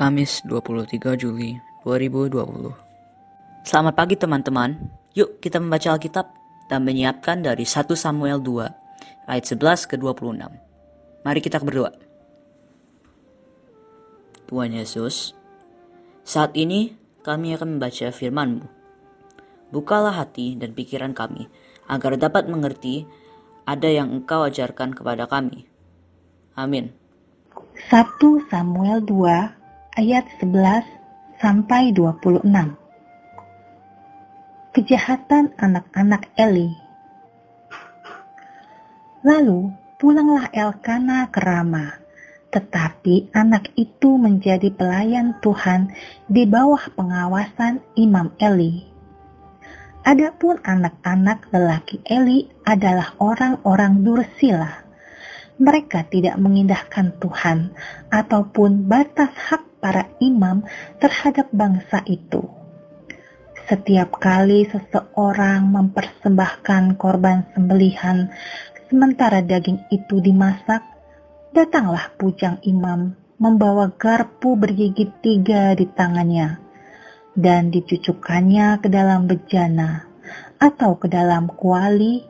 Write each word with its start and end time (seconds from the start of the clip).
Kamis 0.00 0.40
23 0.48 0.96
Juli 1.20 1.60
2020 1.84 2.72
Selamat 3.68 3.92
pagi 3.92 4.16
teman-teman. 4.16 4.80
Yuk 5.12 5.44
kita 5.44 5.60
membaca 5.60 5.92
Alkitab 5.92 6.24
dan 6.72 6.88
menyiapkan 6.88 7.44
dari 7.44 7.68
1 7.68 7.84
Samuel 7.92 8.40
2 8.40 9.28
ayat 9.28 9.44
11 9.44 9.84
ke 9.84 10.00
26. 10.00 10.40
Mari 11.20 11.40
kita 11.44 11.60
berdoa. 11.60 11.92
Tuhan 14.48 14.72
Yesus, 14.72 15.36
saat 16.24 16.56
ini 16.56 16.96
kami 17.20 17.52
akan 17.60 17.76
membaca 17.76 18.08
firman-Mu. 18.08 18.64
Bukalah 19.68 20.16
hati 20.16 20.56
dan 20.56 20.72
pikiran 20.72 21.12
kami 21.12 21.44
agar 21.92 22.16
dapat 22.16 22.48
mengerti 22.48 23.04
ada 23.68 23.92
yang 23.92 24.08
Engkau 24.16 24.48
ajarkan 24.48 24.96
kepada 24.96 25.28
kami. 25.28 25.68
Amin. 26.56 26.88
1 27.92 28.16
Samuel 28.48 29.04
2 29.04 29.59
ayat 29.98 30.22
11 30.38 30.86
sampai 31.42 31.90
26. 31.90 32.46
Kejahatan 34.70 35.50
anak-anak 35.58 36.30
Eli. 36.38 36.70
Lalu 39.26 39.74
pulanglah 39.98 40.46
Elkana 40.54 41.26
ke 41.34 41.42
Rama, 41.42 41.98
tetapi 42.54 43.34
anak 43.34 43.74
itu 43.74 44.14
menjadi 44.14 44.70
pelayan 44.70 45.34
Tuhan 45.42 45.90
di 46.30 46.46
bawah 46.46 46.86
pengawasan 46.94 47.82
Imam 47.98 48.30
Eli. 48.38 48.86
Adapun 50.06 50.62
anak-anak 50.62 51.50
lelaki 51.50 51.98
Eli 52.06 52.46
adalah 52.62 53.18
orang-orang 53.18 54.06
dursila. 54.06 54.89
Mereka 55.60 56.08
tidak 56.08 56.40
mengindahkan 56.40 57.20
Tuhan 57.20 57.76
ataupun 58.08 58.88
batas 58.88 59.28
hak 59.36 59.84
para 59.84 60.08
imam 60.16 60.64
terhadap 60.96 61.52
bangsa 61.52 62.00
itu. 62.08 62.48
Setiap 63.68 64.18
kali 64.18 64.66
seseorang 64.66 65.68
mempersembahkan 65.68 66.96
korban 66.96 67.46
sembelihan, 67.52 68.32
sementara 68.88 69.44
daging 69.44 69.84
itu 69.92 70.18
dimasak, 70.18 70.82
datanglah 71.52 72.10
pujang 72.16 72.58
imam 72.66 73.14
membawa 73.40 73.92
garpu 73.94 74.56
bergigit 74.58 75.12
tiga 75.24 75.72
di 75.72 75.88
tangannya 75.88 76.60
dan 77.32 77.72
dicucukkannya 77.72 78.84
ke 78.84 78.88
dalam 78.92 79.24
bejana 79.24 80.04
atau 80.60 81.00
ke 81.00 81.08
dalam 81.08 81.48
kuali 81.48 82.20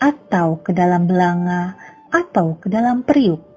atau 0.00 0.62
ke 0.64 0.72
dalam 0.72 1.04
belanga 1.04 1.76
atau 2.14 2.62
ke 2.62 2.70
dalam 2.70 3.02
periuk 3.02 3.54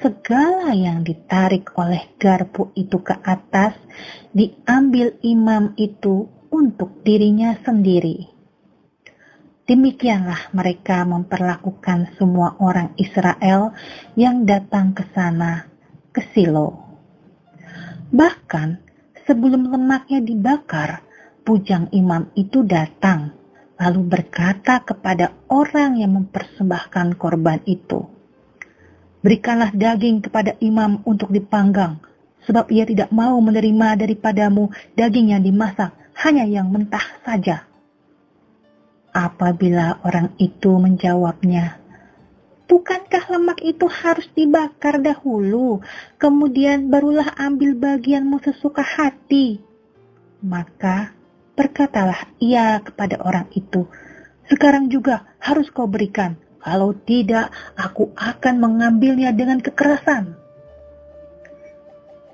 segala 0.00 0.72
yang 0.72 1.04
ditarik 1.04 1.76
oleh 1.76 2.16
garpu 2.16 2.72
itu 2.72 3.04
ke 3.04 3.20
atas 3.20 3.76
diambil 4.32 5.20
imam 5.20 5.76
itu 5.76 6.24
untuk 6.48 7.04
dirinya 7.04 7.54
sendiri. 7.60 8.32
Demikianlah 9.68 10.50
mereka 10.50 11.06
memperlakukan 11.06 12.18
semua 12.18 12.58
orang 12.58 12.90
Israel 12.98 13.70
yang 14.18 14.42
datang 14.42 14.96
ke 14.96 15.06
sana, 15.14 15.70
ke 16.10 16.26
Silo. 16.34 16.90
Bahkan 18.10 18.68
sebelum 19.30 19.70
lemaknya 19.70 20.18
dibakar, 20.26 21.06
pujang 21.46 21.86
imam 21.94 22.34
itu 22.34 22.66
datang, 22.66 23.30
lalu 23.80 24.04
berkata 24.04 24.84
kepada 24.84 25.32
orang 25.48 25.96
yang 25.96 26.12
mempersembahkan 26.20 27.16
korban 27.16 27.64
itu, 27.64 28.04
Berikanlah 29.20 29.72
daging 29.76 30.24
kepada 30.24 30.56
imam 30.64 31.04
untuk 31.04 31.28
dipanggang, 31.28 32.00
sebab 32.48 32.72
ia 32.72 32.88
tidak 32.88 33.12
mau 33.12 33.36
menerima 33.36 34.00
daripadamu 34.00 34.72
daging 34.96 35.36
yang 35.36 35.44
dimasak, 35.44 35.92
hanya 36.24 36.48
yang 36.48 36.72
mentah 36.72 37.04
saja. 37.20 37.68
Apabila 39.12 40.00
orang 40.04 40.32
itu 40.40 40.72
menjawabnya, 40.76 41.80
Bukankah 42.70 43.34
lemak 43.34 43.66
itu 43.66 43.90
harus 43.90 44.30
dibakar 44.30 45.02
dahulu, 45.02 45.82
kemudian 46.22 46.86
barulah 46.86 47.34
ambil 47.34 47.74
bagianmu 47.74 48.38
sesuka 48.46 48.86
hati? 48.86 49.58
Maka 50.38 51.18
berkatalah 51.54 52.30
ia 52.42 52.78
kepada 52.82 53.20
orang 53.22 53.46
itu, 53.54 53.86
Sekarang 54.50 54.90
juga 54.90 55.30
harus 55.38 55.70
kau 55.70 55.86
berikan, 55.86 56.34
kalau 56.58 56.90
tidak, 57.06 57.54
aku 57.78 58.10
akan 58.18 58.58
mengambilnya 58.58 59.30
dengan 59.30 59.62
kekerasan. 59.62 60.34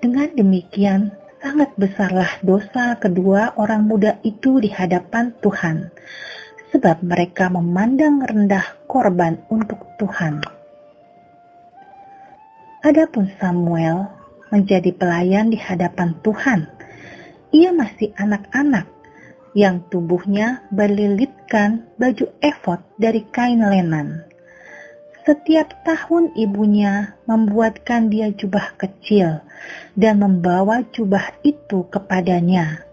Dengan 0.01 0.33
demikian, 0.33 1.13
sangat 1.45 1.77
besarlah 1.77 2.41
dosa 2.41 2.97
kedua 2.97 3.53
orang 3.61 3.85
muda 3.85 4.17
itu 4.25 4.65
di 4.65 4.73
hadapan 4.73 5.37
Tuhan, 5.45 5.93
sebab 6.73 7.05
mereka 7.05 7.53
memandang 7.53 8.25
rendah 8.25 8.65
korban 8.89 9.37
untuk 9.53 9.85
Tuhan. 10.01 10.41
Adapun 12.81 13.29
Samuel 13.37 14.09
menjadi 14.49 14.89
pelayan 14.95 15.53
di 15.53 15.59
hadapan 15.59 16.17
Tuhan. 16.23 16.71
Ia 17.53 17.71
masih 17.77 18.15
anak-anak 18.17 18.87
yang 19.57 19.81
tubuhnya 19.89 20.69
berlilitkan 20.69 21.89
baju 21.97 22.29
efod 22.45 22.85
dari 23.01 23.25
kain 23.33 23.65
lenan. 23.65 24.29
Setiap 25.25 25.83
tahun 25.83 26.37
ibunya 26.37 27.17
membuatkan 27.25 28.13
dia 28.13 28.31
jubah 28.31 28.77
kecil 28.77 29.41
dan 29.97 30.21
membawa 30.21 30.85
jubah 30.93 31.41
itu 31.43 31.89
kepadanya 31.89 32.87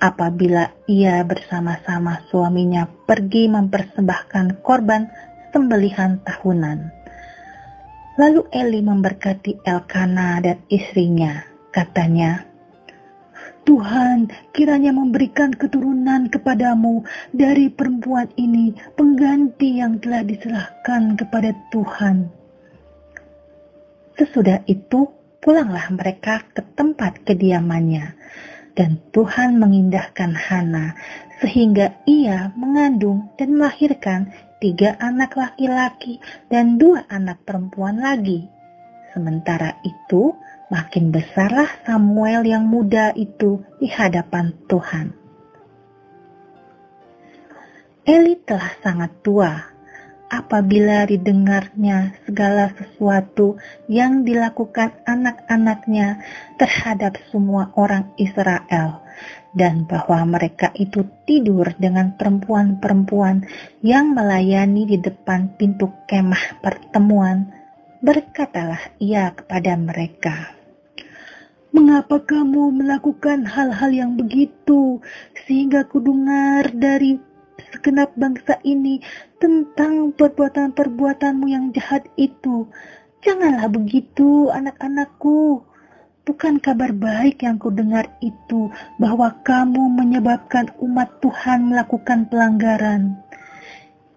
apabila 0.00 0.72
ia 0.88 1.22
bersama-sama 1.22 2.24
suaminya 2.32 2.88
pergi 3.06 3.46
mempersembahkan 3.52 4.64
korban 4.64 5.06
sembelihan 5.52 6.18
tahunan. 6.24 6.90
Lalu 8.16 8.42
Eli 8.52 8.80
memberkati 8.84 9.64
Elkana 9.64 10.40
dan 10.44 10.58
istrinya. 10.68 11.46
Katanya, 11.70 12.49
Tuhan 13.70 14.26
kiranya 14.50 14.90
memberikan 14.90 15.54
keturunan 15.54 16.26
kepadamu 16.26 17.06
dari 17.30 17.70
perempuan 17.70 18.26
ini 18.34 18.74
pengganti 18.98 19.78
yang 19.78 20.02
telah 20.02 20.26
diserahkan 20.26 21.14
kepada 21.14 21.54
Tuhan. 21.70 22.26
Sesudah 24.18 24.66
itu 24.66 25.14
pulanglah 25.38 25.86
mereka 25.94 26.42
ke 26.50 26.66
tempat 26.74 27.22
kediamannya 27.22 28.18
dan 28.74 28.98
Tuhan 29.14 29.62
mengindahkan 29.62 30.34
Hana 30.34 30.98
sehingga 31.38 31.94
ia 32.10 32.50
mengandung 32.58 33.30
dan 33.38 33.54
melahirkan 33.54 34.34
tiga 34.58 34.98
anak 34.98 35.38
laki-laki 35.38 36.18
dan 36.50 36.74
dua 36.74 37.06
anak 37.06 37.46
perempuan 37.46 38.02
lagi. 38.02 38.50
Sementara 39.14 39.78
itu, 39.86 40.34
makin 40.70 41.10
besarlah 41.10 41.68
Samuel 41.84 42.46
yang 42.46 42.64
muda 42.64 43.10
itu 43.18 43.60
di 43.82 43.90
hadapan 43.90 44.54
Tuhan. 44.70 45.12
Eli 48.06 48.38
telah 48.42 48.72
sangat 48.80 49.12
tua 49.20 49.52
apabila 50.30 51.04
didengarnya 51.10 52.14
segala 52.22 52.70
sesuatu 52.78 53.58
yang 53.90 54.22
dilakukan 54.22 54.94
anak-anaknya 55.04 56.22
terhadap 56.56 57.18
semua 57.28 57.74
orang 57.74 58.14
Israel 58.16 59.02
dan 59.52 59.84
bahwa 59.90 60.38
mereka 60.38 60.70
itu 60.78 61.02
tidur 61.26 61.74
dengan 61.76 62.14
perempuan-perempuan 62.14 63.42
yang 63.82 64.14
melayani 64.14 64.86
di 64.86 64.98
depan 65.02 65.50
pintu 65.58 65.90
kemah 66.06 66.62
pertemuan, 66.62 67.50
berkatalah 67.98 68.94
ia 69.02 69.34
kepada 69.34 69.74
mereka, 69.74 70.54
Mengapa 71.70 72.18
kamu 72.18 72.82
melakukan 72.82 73.46
hal-hal 73.46 73.94
yang 73.94 74.18
begitu 74.18 74.98
sehingga 75.46 75.86
kudengar 75.86 76.66
dari 76.74 77.14
segenap 77.70 78.10
bangsa 78.18 78.58
ini 78.66 78.98
tentang 79.38 80.10
perbuatan-perbuatanmu 80.18 81.46
yang 81.46 81.70
jahat 81.70 82.10
itu? 82.18 82.66
Janganlah 83.22 83.70
begitu, 83.70 84.50
anak-anakku. 84.50 85.62
Bukan 86.26 86.58
kabar 86.58 86.90
baik 86.90 87.46
yang 87.46 87.54
kudengar 87.62 88.18
itu 88.18 88.66
bahwa 88.98 89.30
kamu 89.46 89.94
menyebabkan 89.94 90.74
umat 90.82 91.22
Tuhan 91.22 91.70
melakukan 91.70 92.26
pelanggaran. 92.26 93.14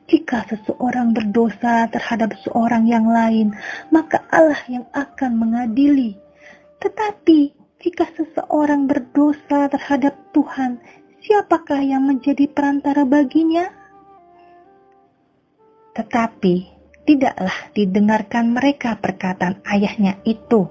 Jika 0.10 0.42
seseorang 0.50 1.14
berdosa 1.14 1.86
terhadap 1.94 2.34
seorang 2.42 2.90
yang 2.90 3.06
lain, 3.06 3.54
maka 3.94 4.26
Allah 4.34 4.62
yang 4.66 4.90
akan 4.90 5.38
mengadili 5.38 6.18
tetapi 6.84 7.56
jika 7.80 8.04
seseorang 8.12 8.92
berdosa 8.92 9.72
terhadap 9.72 10.20
Tuhan, 10.36 10.84
siapakah 11.24 11.80
yang 11.80 12.04
menjadi 12.04 12.52
perantara 12.52 13.08
baginya? 13.08 13.72
Tetapi 15.96 16.56
tidaklah 17.08 17.56
didengarkan 17.72 18.52
mereka 18.52 19.00
perkataan 19.00 19.64
ayahnya 19.72 20.20
itu, 20.28 20.68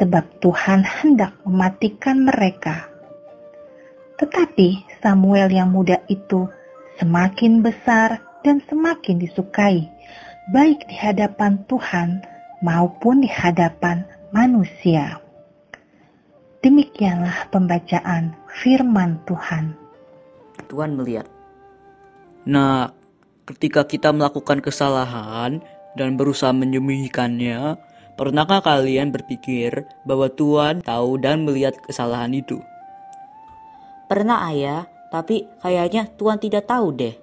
sebab 0.00 0.40
Tuhan 0.40 0.80
hendak 0.84 1.36
mematikan 1.44 2.24
mereka. 2.24 2.88
Tetapi 4.16 5.00
Samuel 5.04 5.52
yang 5.52 5.68
muda 5.68 6.00
itu 6.08 6.48
semakin 6.96 7.60
besar 7.60 8.24
dan 8.40 8.64
semakin 8.64 9.20
disukai, 9.20 9.92
baik 10.52 10.88
di 10.88 10.96
hadapan 10.96 11.60
Tuhan 11.68 12.24
maupun 12.64 13.22
di 13.22 13.30
hadapan 13.30 14.17
manusia. 14.34 15.20
Demikianlah 16.60 17.48
pembacaan 17.48 18.34
firman 18.60 19.16
Tuhan. 19.24 19.72
Tuhan 20.68 20.98
melihat. 20.98 21.24
Nah, 22.44 22.92
ketika 23.48 23.86
kita 23.86 24.12
melakukan 24.12 24.60
kesalahan 24.60 25.62
dan 25.96 26.18
berusaha 26.18 26.52
menyembunyikannya, 26.52 27.78
pernahkah 28.18 28.60
kalian 28.60 29.14
berpikir 29.14 29.86
bahwa 30.04 30.28
Tuhan 30.28 30.84
tahu 30.84 31.22
dan 31.22 31.46
melihat 31.46 31.78
kesalahan 31.86 32.34
itu? 32.34 32.60
Pernah 34.10 34.50
ayah, 34.52 34.90
tapi 35.08 35.48
kayaknya 35.62 36.10
Tuhan 36.18 36.42
tidak 36.42 36.68
tahu 36.68 36.92
deh. 36.96 37.14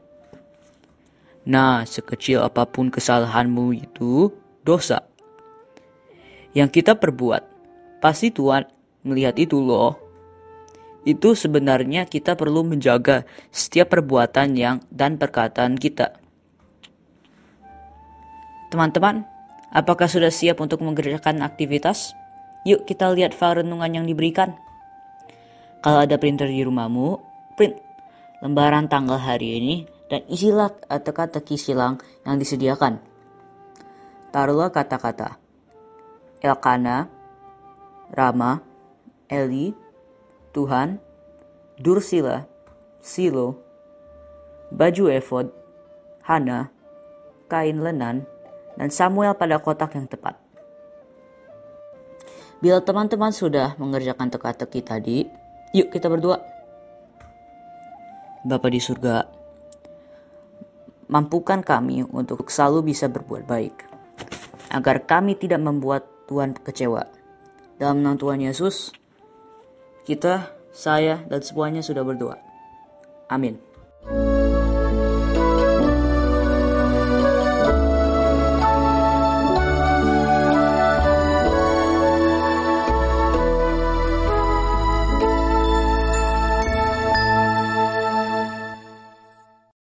Nah, 1.46 1.86
sekecil 1.86 2.42
apa 2.42 2.66
pun 2.66 2.90
kesalahanmu 2.90 3.78
itu 3.78 4.34
dosa. 4.66 5.06
Yang 6.56 6.80
kita 6.82 6.96
perbuat, 6.96 7.44
pasti 8.00 8.32
Tuhan 8.32 8.64
melihat 9.04 9.36
itu 9.36 9.60
loh. 9.60 10.00
Itu 11.04 11.36
sebenarnya 11.36 12.08
kita 12.08 12.40
perlu 12.40 12.64
menjaga 12.64 13.28
setiap 13.52 13.92
perbuatan 13.92 14.56
yang 14.56 14.80
dan 14.88 15.20
perkataan 15.20 15.76
kita. 15.76 16.16
Teman-teman, 18.72 19.28
apakah 19.76 20.08
sudah 20.08 20.32
siap 20.32 20.64
untuk 20.64 20.80
mengerjakan 20.80 21.44
aktivitas? 21.44 22.16
Yuk 22.64 22.88
kita 22.88 23.12
lihat 23.12 23.36
file 23.36 23.62
renungan 23.62 24.02
yang 24.02 24.06
diberikan. 24.08 24.56
Kalau 25.84 26.02
ada 26.02 26.18
printer 26.18 26.50
di 26.50 26.66
rumahmu, 26.66 27.20
print 27.60 27.78
lembaran 28.42 28.88
tanggal 28.88 29.20
hari 29.22 29.60
ini 29.60 29.76
dan 30.08 30.24
isilah 30.32 30.72
teka-teki 30.88 31.60
silang 31.60 32.02
yang 32.26 32.42
disediakan. 32.42 32.98
Taruhlah 34.34 34.74
kata-kata 34.74 35.45
Elkana, 36.44 37.08
Rama, 38.12 38.60
Eli, 39.28 39.72
Tuhan, 40.52 41.00
Dursila, 41.80 42.48
Silo, 43.04 43.60
baju 44.72 45.04
efod, 45.12 45.52
Hana, 46.24 46.72
kain 47.52 47.80
lenan, 47.80 48.26
dan 48.76 48.90
Samuel 48.90 49.38
pada 49.38 49.60
kotak 49.60 49.94
yang 49.96 50.08
tepat. 50.08 50.40
Bila 52.64 52.82
teman-teman 52.82 53.36
sudah 53.36 53.76
mengerjakan 53.78 54.32
teka-teki 54.32 54.82
tadi, 54.82 55.18
Yuk 55.76 55.92
kita 55.92 56.08
berdoa. 56.08 56.40
Bapa 58.48 58.72
di 58.72 58.80
surga, 58.80 59.28
mampukan 61.12 61.60
kami 61.60 62.08
untuk 62.08 62.48
selalu 62.48 62.96
bisa 62.96 63.12
berbuat 63.12 63.44
baik, 63.44 63.84
agar 64.72 65.04
kami 65.04 65.36
tidak 65.36 65.60
membuat 65.60 66.08
Tuhan 66.26 66.58
kecewa. 66.58 67.06
Dalam 67.78 68.02
nama 68.02 68.16
Tuhan 68.16 68.42
Yesus, 68.42 68.96
kita, 70.08 70.54
saya, 70.72 71.22
dan 71.28 71.42
semuanya 71.44 71.84
sudah 71.84 72.02
berdoa. 72.08 72.40
Amin. 73.28 73.75